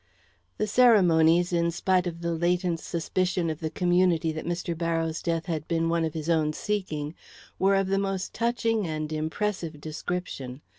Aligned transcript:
The 0.57 0.65
ceremonies, 0.65 1.53
in 1.53 1.69
spite 1.69 2.07
of 2.07 2.21
the 2.21 2.33
latent 2.33 2.79
suspicion 2.79 3.51
of 3.51 3.59
the 3.59 3.69
community 3.69 4.31
that 4.31 4.47
Mr. 4.47 4.75
Barrows' 4.75 5.21
death 5.21 5.45
had 5.45 5.67
been 5.67 5.89
one 5.89 6.03
of 6.05 6.15
his 6.15 6.27
own 6.27 6.53
seeking, 6.53 7.13
were 7.59 7.75
of 7.75 7.85
the 7.85 7.99
most 7.99 8.33
touching 8.33 8.87
and 8.87 9.13
impressive 9.13 9.79
description. 9.79 10.61